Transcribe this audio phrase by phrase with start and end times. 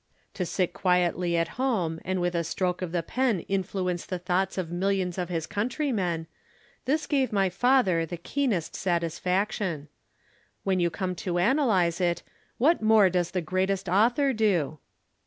[0.33, 4.57] To sit quietly at home and with a stroke of the pen influence the thoughts
[4.57, 6.25] of millions of his countrymen
[6.85, 9.89] this gave my father the keenest satisfaction.
[10.63, 12.23] When you come to analyze it,
[12.57, 14.79] what more does the greatest author do?